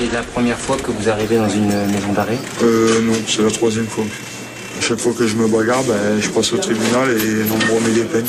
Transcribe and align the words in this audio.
C'est 0.00 0.12
la 0.12 0.22
première 0.22 0.58
fois 0.58 0.76
que 0.76 0.90
vous 0.92 1.08
arrivez 1.08 1.36
dans 1.36 1.48
une 1.48 1.68
maison 1.86 2.12
d'arrêt 2.12 2.38
Euh, 2.62 3.00
non, 3.02 3.14
c'est 3.26 3.42
la 3.42 3.50
troisième 3.50 3.86
fois. 3.86 4.04
À 4.78 4.80
chaque 4.80 4.98
fois 5.00 5.12
que 5.12 5.26
je 5.26 5.34
me 5.36 5.48
bagarre, 5.48 5.82
ben, 5.84 6.20
je 6.20 6.28
passe 6.28 6.52
au 6.52 6.58
tribunal 6.58 7.10
et 7.10 7.42
on 7.50 7.56
me 7.58 7.74
remet 7.74 7.94
des 7.94 8.04
peines. 8.04 8.26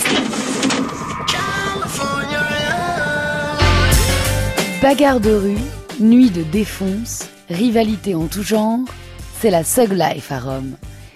Bagarre 4.82 5.20
de 5.20 5.32
rue, 5.32 5.58
nuit 6.00 6.32
de 6.32 6.42
défonce, 6.42 7.28
rivalité 7.50 8.16
en 8.16 8.26
tout 8.26 8.44
genre, 8.44 8.80
c'est 9.40 9.52
la 9.52 9.64
Sug 9.64 9.92
Life 9.92 10.32
à 10.32 10.40
Rome. 10.40 10.72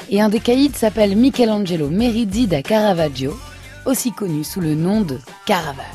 Et 0.10 0.22
un 0.22 0.30
des 0.30 0.40
caïds 0.40 0.72
s'appelle 0.76 1.16
Michelangelo 1.16 1.90
Meridi 1.90 2.46
da 2.46 2.62
Caravaggio, 2.62 3.36
aussi 3.86 4.12
connu 4.12 4.44
sous 4.44 4.62
le 4.62 4.76
nom 4.76 5.02
de 5.02 5.18
Caravage. 5.48 5.86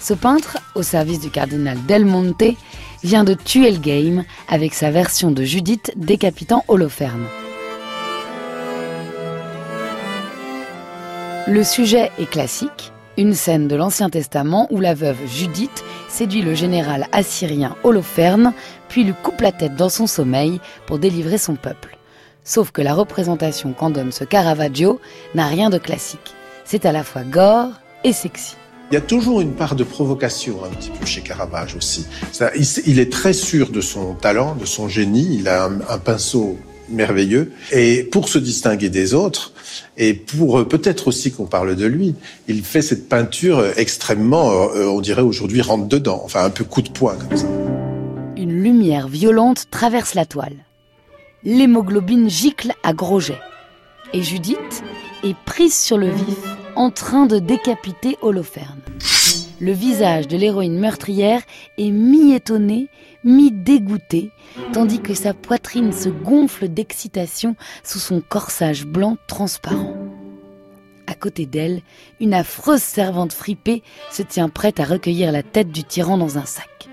Ce 0.00 0.14
peintre, 0.14 0.58
au 0.74 0.82
service 0.82 1.20
du 1.20 1.30
cardinal 1.30 1.78
Del 1.86 2.04
Monte, 2.04 2.54
vient 3.02 3.24
de 3.24 3.34
tuer 3.34 3.70
le 3.70 3.78
game 3.78 4.24
avec 4.48 4.74
sa 4.74 4.90
version 4.90 5.30
de 5.30 5.42
Judith 5.42 5.92
décapitant 5.96 6.64
Holoferne. 6.68 7.26
Le 11.46 11.64
sujet 11.64 12.10
est 12.18 12.28
classique, 12.28 12.92
une 13.16 13.34
scène 13.34 13.68
de 13.68 13.76
l'Ancien 13.76 14.10
Testament 14.10 14.68
où 14.70 14.80
la 14.80 14.94
veuve 14.94 15.16
Judith 15.26 15.84
séduit 16.08 16.42
le 16.42 16.54
général 16.54 17.06
assyrien 17.12 17.74
Holoferne, 17.84 18.52
puis 18.88 19.04
lui 19.04 19.14
coupe 19.22 19.40
la 19.40 19.52
tête 19.52 19.74
dans 19.74 19.88
son 19.88 20.06
sommeil 20.06 20.60
pour 20.86 20.98
délivrer 20.98 21.38
son 21.38 21.54
peuple. 21.54 21.96
Sauf 22.44 22.70
que 22.70 22.82
la 22.82 22.94
représentation 22.94 23.72
qu'en 23.72 23.90
donne 23.90 24.12
ce 24.12 24.24
Caravaggio 24.24 25.00
n'a 25.34 25.46
rien 25.46 25.70
de 25.70 25.78
classique. 25.78 26.34
C'est 26.64 26.86
à 26.86 26.92
la 26.92 27.02
fois 27.02 27.22
gore 27.22 27.70
et 28.04 28.12
sexy. 28.12 28.56
Il 28.90 28.94
y 28.94 28.96
a 28.96 29.02
toujours 29.02 29.42
une 29.42 29.52
part 29.52 29.76
de 29.76 29.84
provocation 29.84 30.64
un 30.64 30.74
petit 30.74 30.88
peu 30.88 31.04
chez 31.04 31.20
Caravage 31.20 31.74
aussi. 31.76 32.06
Il, 32.86 32.98
est 32.98 33.12
très 33.12 33.34
sûr 33.34 33.68
de 33.68 33.82
son 33.82 34.14
talent, 34.14 34.54
de 34.54 34.64
son 34.64 34.88
génie. 34.88 35.36
Il 35.40 35.48
a 35.48 35.64
un, 35.64 35.98
pinceau 35.98 36.58
merveilleux. 36.88 37.52
Et 37.70 38.02
pour 38.04 38.30
se 38.30 38.38
distinguer 38.38 38.88
des 38.88 39.12
autres, 39.12 39.52
et 39.98 40.14
pour 40.14 40.60
euh, 40.60 40.64
peut-être 40.66 41.08
aussi 41.08 41.32
qu'on 41.32 41.44
parle 41.44 41.76
de 41.76 41.84
lui, 41.84 42.14
il 42.48 42.64
fait 42.64 42.80
cette 42.80 43.10
peinture 43.10 43.62
extrêmement, 43.76 44.52
euh, 44.74 44.86
on 44.86 45.02
dirait 45.02 45.20
aujourd'hui, 45.20 45.60
rentre 45.60 45.86
dedans. 45.86 46.22
Enfin, 46.24 46.42
un 46.44 46.50
peu 46.50 46.64
coup 46.64 46.80
de 46.80 46.88
poing 46.88 47.16
comme 47.16 47.36
ça. 47.36 47.46
Une 48.38 48.62
lumière 48.62 49.06
violente 49.06 49.66
traverse 49.70 50.14
la 50.14 50.24
toile. 50.24 50.56
L'hémoglobine 51.44 52.30
gicle 52.30 52.72
à 52.82 52.94
gros 52.94 53.20
jets. 53.20 53.40
Et 54.14 54.22
Judith 54.22 54.82
est 55.24 55.36
prise 55.44 55.76
sur 55.76 55.98
le 55.98 56.08
vif, 56.08 56.38
en 56.78 56.90
train 56.90 57.26
de 57.26 57.40
décapiter 57.40 58.16
Holoferne. 58.22 58.80
Le 59.60 59.72
visage 59.72 60.28
de 60.28 60.36
l'héroïne 60.36 60.78
meurtrière 60.78 61.42
est 61.76 61.90
mi-étonné, 61.90 62.86
mi-dégoûté, 63.24 64.30
tandis 64.72 65.00
que 65.00 65.12
sa 65.12 65.34
poitrine 65.34 65.92
se 65.92 66.08
gonfle 66.08 66.68
d'excitation 66.68 67.56
sous 67.82 67.98
son 67.98 68.20
corsage 68.20 68.86
blanc 68.86 69.16
transparent. 69.26 69.96
À 71.08 71.14
côté 71.14 71.46
d'elle, 71.46 71.82
une 72.20 72.32
affreuse 72.32 72.82
servante 72.82 73.32
fripée 73.32 73.82
se 74.12 74.22
tient 74.22 74.48
prête 74.48 74.78
à 74.78 74.84
recueillir 74.84 75.32
la 75.32 75.42
tête 75.42 75.72
du 75.72 75.82
tyran 75.82 76.16
dans 76.16 76.38
un 76.38 76.44
sac. 76.44 76.88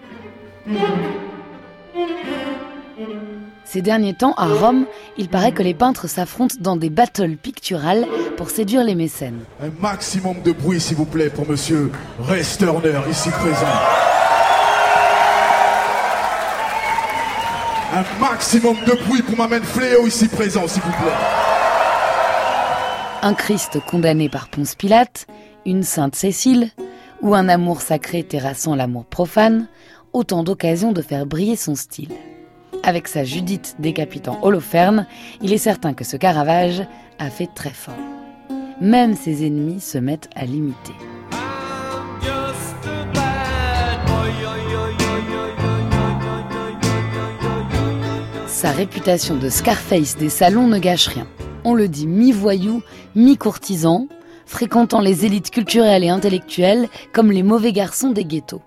Ces 3.76 3.82
derniers 3.82 4.14
temps, 4.14 4.34
à 4.38 4.48
Rome, 4.48 4.86
il 5.18 5.28
paraît 5.28 5.52
que 5.52 5.62
les 5.62 5.74
peintres 5.74 6.08
s'affrontent 6.08 6.56
dans 6.62 6.78
des 6.78 6.90
battles 6.90 7.36
picturales 7.36 8.08
pour 8.38 8.50
séduire 8.50 8.86
les 8.86 8.96
mécènes. 8.96 9.42
Un 9.62 9.70
maximum 9.82 10.42
de 10.44 10.54
bruit, 10.54 10.80
s'il 10.80 10.96
vous 10.96 11.04
plaît, 11.04 11.30
pour 11.30 11.46
monsieur 11.46 11.92
Resturner, 12.18 13.02
ici 13.12 13.30
présent. 13.32 13.66
Un 17.94 18.22
maximum 18.22 18.78
de 18.88 18.94
bruit 19.06 19.22
pour 19.24 19.38
ma 19.38 19.50
main 19.50 19.62
Fléau, 19.62 20.08
ici 20.08 20.30
présent, 20.30 20.66
s'il 20.70 20.82
vous 20.82 20.92
plaît. 20.94 21.12
Un 23.24 23.34
Christ 23.34 23.82
condamné 23.86 24.30
par 24.30 24.48
Ponce 24.48 24.76
Pilate, 24.76 25.28
une 25.66 25.84
Sainte 25.84 26.16
Cécile, 26.16 26.70
ou 27.22 27.36
un 27.36 27.50
amour 27.50 27.82
sacré 27.82 28.24
terrassant 28.24 28.74
l'amour 28.74 29.04
profane, 29.04 29.68
autant 30.14 30.44
d'occasions 30.44 30.94
de 30.94 31.02
faire 31.02 31.26
briller 31.26 31.58
son 31.58 31.76
style. 31.76 32.14
Avec 32.88 33.08
sa 33.08 33.24
Judith 33.24 33.76
décapitant 33.80 34.38
Holoferne, 34.44 35.08
il 35.42 35.52
est 35.52 35.58
certain 35.58 35.96
que 35.96 36.04
ce 36.04 36.18
Caravage 36.18 36.84
a 37.18 37.32
fait 37.32 37.50
très 37.56 37.72
fort. 37.72 37.96
Même 38.80 39.16
ses 39.16 39.44
ennemis 39.44 39.80
se 39.80 39.98
mettent 39.98 40.30
à 40.36 40.46
l'imiter. 40.46 40.94
Sa 48.46 48.70
réputation 48.70 49.36
de 49.36 49.50
Scarface 49.50 50.16
des 50.16 50.30
salons 50.30 50.68
ne 50.68 50.78
gâche 50.78 51.08
rien. 51.08 51.28
On 51.64 51.74
le 51.74 51.88
dit 51.88 52.06
mi-voyou, 52.06 52.84
mi-courtisan, 53.16 54.08
fréquentant 54.46 55.02
les 55.02 55.26
élites 55.26 55.50
culturelles 55.50 56.04
et 56.04 56.10
intellectuelles 56.10 56.88
comme 57.14 57.32
les 57.32 57.42
mauvais 57.42 57.72
garçons 57.72 58.12
des 58.12 58.26
ghettos. 58.26 58.62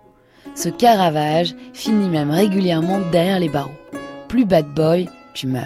Ce 0.56 0.68
Caravage 0.68 1.54
finit 1.72 2.08
même 2.08 2.32
régulièrement 2.32 2.98
derrière 3.12 3.38
les 3.38 3.48
barreaux. 3.48 3.77
Plus 4.28 4.44
bad 4.44 4.66
boy, 4.74 5.08
tu 5.32 5.46
meurs. 5.46 5.64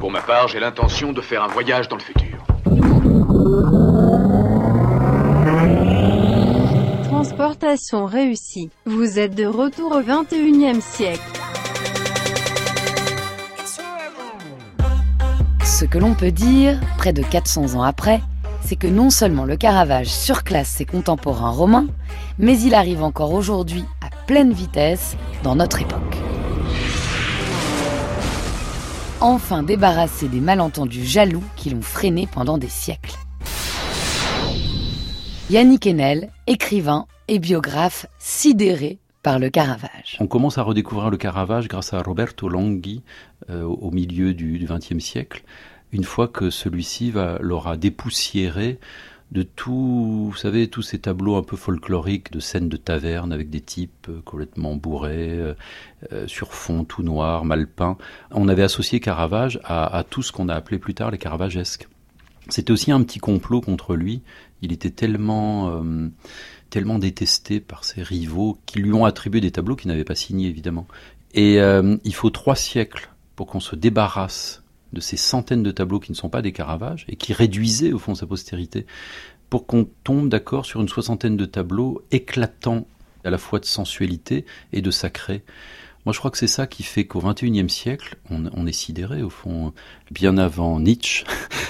Pour 0.00 0.10
ma 0.10 0.20
part, 0.20 0.48
j'ai 0.48 0.58
l'intention 0.58 1.12
de 1.12 1.20
faire 1.20 1.44
un 1.44 1.46
voyage 1.46 1.88
dans 1.88 1.96
le 1.96 2.02
futur. 2.02 2.44
Transportation 7.04 8.06
réussie. 8.06 8.70
Vous 8.84 9.20
êtes 9.20 9.36
de 9.36 9.46
retour 9.46 9.92
au 9.92 10.02
21e 10.02 10.80
siècle. 10.80 11.22
Ce 15.64 15.84
que 15.84 15.98
l'on 15.98 16.14
peut 16.14 16.32
dire, 16.32 16.80
près 16.98 17.12
de 17.12 17.22
400 17.22 17.76
ans 17.76 17.82
après, 17.84 18.20
c'est 18.64 18.76
que 18.76 18.88
non 18.88 19.10
seulement 19.10 19.44
le 19.44 19.56
Caravage 19.56 20.08
surclasse 20.08 20.68
ses 20.68 20.84
contemporains 20.84 21.50
romains, 21.50 21.86
mais 22.38 22.58
il 22.60 22.74
arrive 22.74 23.02
encore 23.02 23.32
aujourd'hui 23.32 23.84
à 24.00 24.10
pleine 24.26 24.52
vitesse 24.52 25.16
dans 25.42 25.56
notre 25.56 25.82
époque. 25.82 26.16
Enfin 29.20 29.62
débarrassé 29.62 30.28
des 30.28 30.40
malentendus 30.40 31.04
jaloux 31.04 31.44
qui 31.56 31.70
l'ont 31.70 31.82
freiné 31.82 32.28
pendant 32.30 32.58
des 32.58 32.68
siècles. 32.68 33.16
Yannick 35.50 35.86
Enel, 35.86 36.30
écrivain 36.46 37.06
et 37.28 37.38
biographe 37.38 38.06
sidéré 38.18 38.98
par 39.22 39.38
le 39.38 39.50
Caravage. 39.50 40.16
On 40.20 40.26
commence 40.26 40.58
à 40.58 40.62
redécouvrir 40.62 41.10
le 41.10 41.16
Caravage 41.16 41.68
grâce 41.68 41.94
à 41.94 42.02
Roberto 42.02 42.48
Longhi 42.48 43.02
euh, 43.48 43.62
au 43.62 43.90
milieu 43.90 44.34
du 44.34 44.58
XXe 44.68 45.02
siècle, 45.02 45.42
une 45.92 46.04
fois 46.04 46.28
que 46.28 46.50
celui-ci 46.50 47.12
l'aura 47.40 47.76
dépoussiéré 47.76 48.78
de 49.32 49.42
tout, 49.42 50.28
vous 50.30 50.36
savez, 50.36 50.68
tous 50.68 50.82
ces 50.82 50.98
tableaux 50.98 51.36
un 51.36 51.42
peu 51.42 51.56
folkloriques 51.56 52.30
de 52.32 52.40
scènes 52.40 52.68
de 52.68 52.76
taverne 52.76 53.32
avec 53.32 53.50
des 53.50 53.60
types 53.60 54.06
euh, 54.08 54.20
complètement 54.24 54.76
bourrés, 54.76 55.30
euh, 55.30 55.54
euh, 56.12 56.26
sur 56.28 56.54
fond 56.54 56.84
tout 56.84 57.02
noir, 57.02 57.44
mal 57.44 57.66
peint. 57.66 57.96
On 58.30 58.48
avait 58.48 58.62
associé 58.62 59.00
Caravage 59.00 59.60
à, 59.64 60.04
tout 60.08 60.22
ce 60.22 60.30
qu'on 60.30 60.48
a 60.48 60.54
appelé 60.54 60.78
plus 60.78 60.94
tard 60.94 61.10
les 61.10 61.18
Caravagesques. 61.18 61.88
C'était 62.48 62.72
aussi 62.72 62.92
un 62.92 63.02
petit 63.02 63.18
complot 63.18 63.60
contre 63.60 63.96
lui. 63.96 64.22
Il 64.60 64.72
était 64.72 64.90
tellement, 64.90 65.82
tellement 66.68 66.98
détesté 66.98 67.58
par 67.58 67.84
ses 67.84 68.02
rivaux 68.02 68.58
qui 68.66 68.80
lui 68.80 68.92
ont 68.92 69.06
attribué 69.06 69.40
des 69.40 69.50
tableaux 69.50 69.76
qu'il 69.76 69.88
n'avait 69.88 70.04
pas 70.04 70.14
signés, 70.14 70.48
évidemment. 70.48 70.86
Et 71.32 71.56
il 71.56 72.14
faut 72.14 72.28
trois 72.28 72.54
siècles 72.54 73.10
pour 73.34 73.46
qu'on 73.46 73.60
se 73.60 73.76
débarrasse 73.76 74.63
de 74.94 75.00
ces 75.00 75.16
centaines 75.16 75.62
de 75.62 75.70
tableaux 75.70 76.00
qui 76.00 76.12
ne 76.12 76.16
sont 76.16 76.30
pas 76.30 76.42
des 76.42 76.52
Caravages 76.52 77.04
et 77.08 77.16
qui 77.16 77.32
réduisaient 77.32 77.92
au 77.92 77.98
fond 77.98 78.14
sa 78.14 78.26
postérité, 78.26 78.86
pour 79.50 79.66
qu'on 79.66 79.86
tombe 80.04 80.28
d'accord 80.28 80.66
sur 80.66 80.80
une 80.80 80.88
soixantaine 80.88 81.36
de 81.36 81.44
tableaux 81.44 82.02
éclatants 82.10 82.86
à 83.24 83.30
la 83.30 83.38
fois 83.38 83.58
de 83.58 83.64
sensualité 83.64 84.44
et 84.72 84.82
de 84.82 84.90
sacré. 84.90 85.42
Moi, 86.04 86.12
je 86.12 86.18
crois 86.18 86.30
que 86.30 86.38
c'est 86.38 86.46
ça 86.46 86.66
qui 86.66 86.82
fait 86.82 87.06
qu'au 87.06 87.20
XXIe 87.20 87.70
siècle, 87.70 88.16
on, 88.30 88.44
on, 88.52 88.66
est 88.66 88.72
sidéré, 88.72 89.22
au 89.22 89.30
fond, 89.30 89.72
bien 90.10 90.36
avant 90.36 90.78
Nietzsche, 90.78 91.24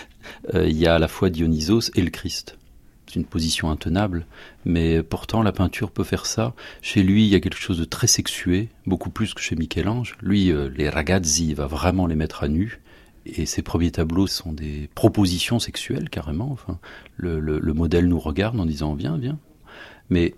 euh, 0.54 0.66
il 0.68 0.76
y 0.76 0.86
a 0.86 0.96
à 0.96 0.98
la 0.98 1.08
fois 1.08 1.30
Dionysos 1.30 1.90
et 1.94 2.02
le 2.02 2.10
Christ. 2.10 2.58
c'est 3.06 3.14
une 3.14 3.26
position 3.26 3.70
intenable, 3.70 4.26
mais 4.64 5.04
pourtant 5.04 5.42
la 5.42 5.52
peinture 5.52 5.92
peut 5.92 6.02
faire 6.02 6.26
ça. 6.26 6.54
Chez 6.82 7.04
lui, 7.04 7.24
il 7.24 7.28
y 7.28 7.36
a 7.36 7.40
quelque 7.40 7.58
chose 7.58 7.78
de 7.78 7.84
très 7.84 8.08
sexué, 8.08 8.70
beaucoup 8.86 9.10
plus 9.10 9.34
que 9.34 9.40
chez 9.40 9.54
Michel-Ange. 9.54 10.16
Lui, 10.20 10.50
euh, 10.50 10.68
les 10.74 10.88
ragazzi, 10.88 11.50
il 11.50 11.54
va 11.54 11.66
vraiment 11.66 12.08
les 12.08 12.16
mettre 12.16 12.42
à 12.42 12.48
nu. 12.48 12.80
Et 13.26 13.46
ses 13.46 13.62
premiers 13.62 13.90
tableaux 13.90 14.26
sont 14.26 14.52
des 14.52 14.88
propositions 14.94 15.58
sexuelles 15.58 16.10
carrément. 16.10 16.50
Enfin, 16.52 16.78
le, 17.16 17.40
le 17.40 17.72
modèle 17.72 18.06
nous 18.06 18.18
regarde 18.18 18.58
en 18.60 18.66
disant 18.66 18.94
viens, 18.94 19.16
viens. 19.16 19.38
Mais 20.10 20.34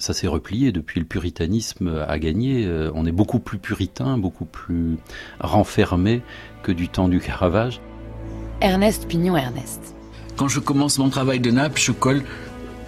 ça 0.00 0.14
s'est 0.14 0.26
replié 0.26 0.72
depuis 0.72 0.98
le 0.98 1.06
puritanisme 1.06 2.04
a 2.08 2.18
gagné. 2.18 2.64
Euh, 2.64 2.90
on 2.94 3.04
est 3.04 3.12
beaucoup 3.12 3.38
plus 3.38 3.58
puritain, 3.58 4.16
beaucoup 4.16 4.46
plus 4.46 4.96
renfermé 5.40 6.22
que 6.62 6.72
du 6.72 6.88
temps 6.88 7.08
du 7.08 7.20
Caravage. 7.20 7.80
Ernest 8.62 9.06
Pignon 9.06 9.36
Ernest. 9.36 9.94
Quand 10.36 10.48
je 10.48 10.58
commence 10.58 10.98
mon 10.98 11.10
travail 11.10 11.38
de 11.38 11.50
nappe, 11.50 11.78
je 11.78 11.92
colle 11.92 12.22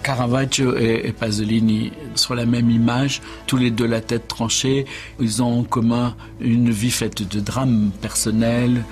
Caravaggio 0.03 0.75
et, 0.77 1.13
Pasolini 1.17 1.91
sur 2.15 2.35
la 2.35 2.45
même 2.45 2.69
image, 2.69 3.21
tous 3.47 3.57
les 3.57 3.71
deux 3.71 3.87
la 3.87 4.01
tête 4.01 4.27
tranchée. 4.27 4.85
Ils 5.19 5.41
ont 5.41 5.59
en 5.59 5.63
commun 5.63 6.15
une 6.41 6.69
vie 6.69 6.91
faite 6.91 7.27
de 7.27 7.39
drames 7.39 7.91
personnels, 8.01 8.83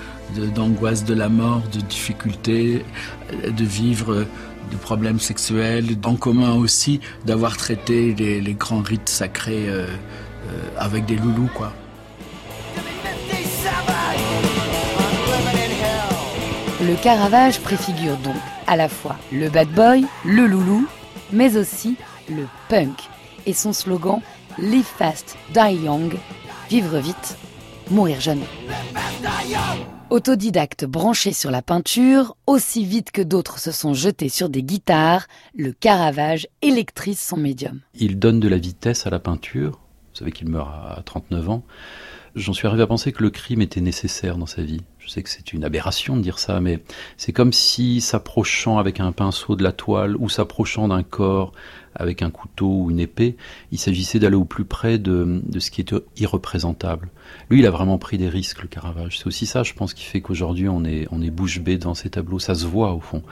d'angoisse 0.54 1.04
de, 1.04 1.14
la 1.14 1.28
mort, 1.28 1.62
de 1.72 1.80
difficultés, 1.80 2.84
de 3.46 3.64
vivre 3.64 4.26
de 4.70 4.76
problèmes 4.76 5.20
sexuels, 5.20 5.84
en 6.04 6.16
commun 6.16 6.54
aussi 6.54 7.00
d'avoir 7.26 7.56
traité 7.56 8.14
les, 8.14 8.54
grands 8.54 8.80
rites 8.80 9.08
sacrés 9.08 9.68
euh, 9.68 9.86
euh, 9.86 10.68
avec 10.78 11.04
des 11.04 11.16
loulous, 11.16 11.50
quoi. 11.54 11.72
Le 16.80 17.00
Caravage 17.00 17.60
préfigure 17.60 18.16
donc 18.16 18.34
à 18.66 18.74
la 18.74 18.88
fois 18.88 19.16
le 19.30 19.48
bad 19.48 19.68
boy, 19.68 20.04
le 20.24 20.46
loulou, 20.46 20.88
mais 21.32 21.56
aussi 21.56 21.96
le 22.28 22.46
punk. 22.68 23.08
Et 23.46 23.52
son 23.52 23.72
slogan 23.72 24.20
Live 24.58 24.84
fast, 24.84 25.36
die 25.54 25.82
young, 25.82 26.14
vivre 26.68 26.98
vite, 26.98 27.38
mourir 27.90 28.20
jeune. 28.20 28.42
Autodidacte 30.10 30.84
branché 30.84 31.32
sur 31.32 31.50
la 31.50 31.62
peinture, 31.62 32.36
aussi 32.46 32.84
vite 32.84 33.12
que 33.12 33.22
d'autres 33.22 33.58
se 33.58 33.72
sont 33.72 33.94
jetés 33.94 34.28
sur 34.28 34.50
des 34.50 34.62
guitares, 34.62 35.26
le 35.56 35.72
Caravage 35.72 36.48
électrise 36.60 37.18
son 37.18 37.38
médium. 37.38 37.80
Il 37.94 38.18
donne 38.18 38.40
de 38.40 38.48
la 38.48 38.58
vitesse 38.58 39.06
à 39.06 39.10
la 39.10 39.18
peinture. 39.18 39.80
Vous 40.12 40.18
savez 40.18 40.32
qu'il 40.32 40.50
meurt 40.50 40.68
à 40.68 41.00
39 41.02 41.48
ans. 41.48 41.62
J'en 42.34 42.54
suis 42.54 42.66
arrivé 42.66 42.82
à 42.82 42.86
penser 42.86 43.12
que 43.12 43.22
le 43.22 43.28
crime 43.28 43.60
était 43.60 43.82
nécessaire 43.82 44.38
dans 44.38 44.46
sa 44.46 44.62
vie. 44.62 44.80
Je 44.98 45.10
sais 45.10 45.22
que 45.22 45.28
c'est 45.28 45.52
une 45.52 45.64
aberration 45.64 46.16
de 46.16 46.22
dire 46.22 46.38
ça, 46.38 46.60
mais 46.60 46.82
c'est 47.18 47.32
comme 47.32 47.52
si 47.52 48.00
s'approchant 48.00 48.78
avec 48.78 49.00
un 49.00 49.12
pinceau 49.12 49.54
de 49.54 49.62
la 49.62 49.72
toile 49.72 50.16
ou 50.16 50.30
s'approchant 50.30 50.88
d'un 50.88 51.02
corps 51.02 51.52
avec 51.94 52.22
un 52.22 52.30
couteau 52.30 52.84
ou 52.84 52.90
une 52.90 53.00
épée, 53.00 53.36
il 53.70 53.78
s'agissait 53.78 54.18
d'aller 54.18 54.36
au 54.36 54.46
plus 54.46 54.64
près 54.64 54.98
de, 54.98 55.42
ce 55.58 55.70
qui 55.70 55.82
est 55.82 55.94
irreprésentable. 56.16 57.10
Lui, 57.50 57.58
il 57.58 57.66
a 57.66 57.70
vraiment 57.70 57.98
pris 57.98 58.16
des 58.16 58.30
risques, 58.30 58.62
le 58.62 58.68
Caravage. 58.68 59.18
C'est 59.18 59.26
aussi 59.26 59.44
ça, 59.44 59.62
je 59.62 59.74
pense, 59.74 59.92
qui 59.92 60.04
fait 60.04 60.22
qu'aujourd'hui 60.22 60.70
on 60.70 60.84
est, 60.84 61.06
on 61.10 61.20
est 61.20 61.30
bouche 61.30 61.60
bée 61.60 61.76
devant 61.76 61.94
ces 61.94 62.08
tableaux. 62.08 62.38
Ça 62.38 62.54
se 62.54 62.64
voit 62.64 62.94
au 62.94 63.00
fond. 63.00 63.22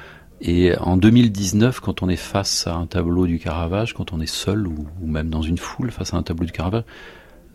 Et 0.43 0.77
en 0.79 0.99
2019, 0.99 1.81
quand 1.81 2.03
on 2.03 2.11
est 2.11 2.17
face 2.17 2.67
à 2.67 2.75
un 2.75 2.87
tableau 2.87 3.27
du 3.27 3.39
Caravage, 3.39 3.95
quand 3.95 4.13
on 4.13 4.21
est 4.21 4.27
seul 4.27 4.67
ou, 4.67 4.87
ou 5.01 5.07
même 5.07 5.31
dans 5.31 5.43
une 5.43 5.59
foule 5.59 5.91
face 5.91 6.13
à 6.13 6.19
un 6.19 6.23
tableau 6.23 6.45
du 6.45 6.53
Caravage, 6.53 6.85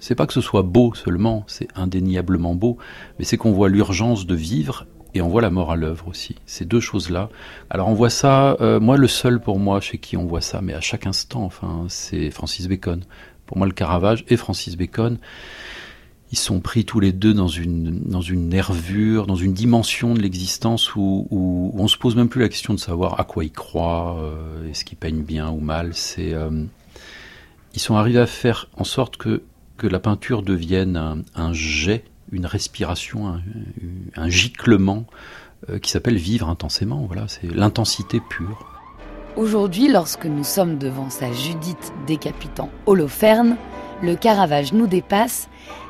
c'est 0.06 0.14
pas 0.14 0.28
que 0.28 0.34
ce 0.34 0.42
soit 0.42 0.62
beau 0.62 0.94
seulement, 0.94 1.44
c'est 1.48 1.68
indéniablement 1.74 2.54
beau, 2.54 2.78
mais 3.18 3.26
c'est 3.26 3.38
qu'on 3.38 3.52
voit 3.52 3.70
l'urgence 3.70 4.28
de 4.28 4.36
vivre 4.36 4.86
et 5.16 5.22
on 5.24 5.30
voit 5.30 5.42
la 5.42 5.50
mort 5.50 5.72
à 5.72 5.76
l'œuvre 5.76 6.08
aussi. 6.08 6.36
Ces 6.46 6.64
deux 6.64 6.80
choses-là. 6.80 7.30
Alors 7.72 7.88
on 7.88 7.96
voit 7.96 8.12
ça, 8.12 8.56
euh, 8.62 8.80
moi 8.80 8.98
le 8.98 9.08
seul 9.08 9.42
pour 9.42 9.58
moi 9.58 9.82
chez 9.82 9.98
qui 9.98 10.16
on 10.16 10.28
voit 10.28 10.42
ça, 10.42 10.62
mais 10.62 10.76
à 10.76 10.80
chaque 10.80 11.08
instant, 11.08 11.44
enfin, 11.44 11.86
c'est 11.90 12.30
Francis 12.30 12.68
Bacon. 12.68 13.04
Pour 13.48 13.58
moi 13.58 13.66
le 13.66 13.74
Caravage 13.74 14.26
et 14.28 14.38
Francis 14.38 14.78
Bacon, 14.78 15.18
ils 16.32 16.38
sont 16.38 16.60
pris 16.60 16.86
tous 16.86 17.00
les 17.00 17.12
deux 17.12 17.34
dans 17.34 17.48
une, 17.48 18.02
dans 18.02 18.22
une 18.22 18.48
nervure, 18.48 19.26
dans 19.26 19.36
une 19.36 19.54
dimension 19.54 20.14
de 20.14 20.22
l'existence 20.22 20.96
où, 20.96 21.28
où, 21.32 21.72
on 21.74 21.88
se 21.88 21.98
pose 21.98 22.16
même 22.16 22.30
plus 22.30 22.42
la 22.42 22.50
question 22.50 22.76
de 22.76 22.80
savoir 22.80 23.20
à 23.20 23.24
quoi 23.24 23.44
ils 23.44 23.52
croient, 23.52 24.20
euh, 24.20 24.70
est-ce 24.70 24.86
qu'ils 24.86 25.00
peignent 25.00 25.24
bien 25.24 25.50
ou 25.50 25.62
mal. 25.62 25.96
C'est, 25.96 26.36
euh, 26.36 26.64
ils 27.74 27.82
sont 27.82 27.96
arrivés 27.96 28.20
à 28.20 28.28
faire 28.28 28.70
en 28.78 28.84
sorte 28.84 29.18
que 29.18 29.42
que 29.78 29.88
la 29.88 30.00
peinture 30.00 30.42
devienne 30.42 31.24
un, 31.36 31.54
jet, 31.54 32.06
une 32.32 32.46
respiration, 32.46 33.42
un, 34.16 34.30
giclement 34.30 35.06
euh, 35.70 35.80
qui 35.80 35.92
s'appelle 35.92 36.18
vivre 36.18 36.50
intensément. 36.50 37.06
Voilà, 37.06 37.28
c'est 37.28 37.54
l'intensité 37.54 38.22
pure. 38.30 38.82
Aujourd'hui, 39.36 39.92
lorsque 39.92 40.26
nous 40.26 40.44
sommes 40.44 40.78
devant 40.78 41.10
sa 41.10 41.32
Judith 41.32 41.94
décapitant 42.08 42.70
Holoferne, 42.86 43.58
le 44.02 44.16
Caravage 44.16 44.72
nous 44.74 44.88
dépasse 44.88 45.50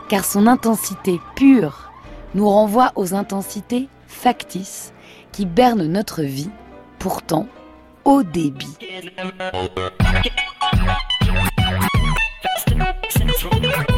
car 0.09 0.25
son 0.25 0.47
intensité 0.47 1.19
pure 1.35 1.91
nous 2.33 2.49
renvoie 2.49 2.91
aux 2.95 3.13
intensités 3.13 3.87
factices 4.07 4.93
qui 5.31 5.45
bernent 5.45 5.85
notre 5.85 6.21
vie, 6.21 6.49
pourtant 6.99 7.47
au 8.03 8.23
débit. 8.23 8.77
Oh 13.51 13.59
yeah. 13.61 13.94